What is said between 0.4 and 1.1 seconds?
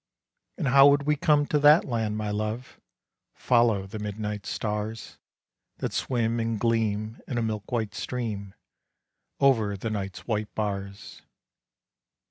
And how would